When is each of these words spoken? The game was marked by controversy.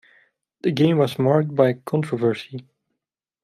The 0.63 0.71
game 0.71 0.97
was 0.97 1.19
marked 1.19 1.53
by 1.53 1.73
controversy. 1.73 2.65